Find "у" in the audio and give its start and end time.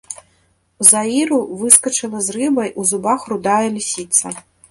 2.85-2.87